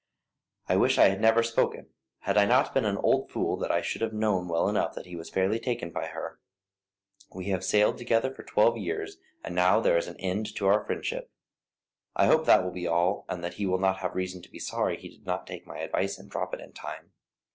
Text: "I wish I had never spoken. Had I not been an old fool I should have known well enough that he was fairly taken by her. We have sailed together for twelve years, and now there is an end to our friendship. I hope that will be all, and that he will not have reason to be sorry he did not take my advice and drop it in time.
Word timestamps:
"I 0.67 0.77
wish 0.77 0.97
I 0.97 1.09
had 1.09 1.21
never 1.21 1.43
spoken. 1.43 1.91
Had 2.21 2.35
I 2.35 2.45
not 2.45 2.73
been 2.73 2.85
an 2.85 2.97
old 2.97 3.29
fool 3.29 3.63
I 3.69 3.83
should 3.83 4.01
have 4.01 4.13
known 4.13 4.47
well 4.47 4.67
enough 4.67 4.95
that 4.95 5.05
he 5.05 5.15
was 5.15 5.29
fairly 5.29 5.59
taken 5.59 5.91
by 5.91 6.07
her. 6.07 6.39
We 7.35 7.49
have 7.49 7.63
sailed 7.63 7.99
together 7.99 8.33
for 8.33 8.41
twelve 8.41 8.77
years, 8.77 9.17
and 9.43 9.53
now 9.53 9.79
there 9.79 9.97
is 9.97 10.07
an 10.07 10.17
end 10.17 10.55
to 10.55 10.65
our 10.65 10.83
friendship. 10.83 11.29
I 12.15 12.25
hope 12.25 12.47
that 12.47 12.63
will 12.63 12.71
be 12.71 12.87
all, 12.87 13.25
and 13.29 13.43
that 13.43 13.53
he 13.61 13.67
will 13.67 13.77
not 13.77 13.97
have 13.99 14.15
reason 14.15 14.41
to 14.41 14.49
be 14.49 14.57
sorry 14.57 14.97
he 14.97 15.07
did 15.09 15.27
not 15.27 15.45
take 15.45 15.67
my 15.67 15.77
advice 15.77 16.17
and 16.17 16.31
drop 16.31 16.55
it 16.55 16.61
in 16.61 16.71
time. 16.73 17.11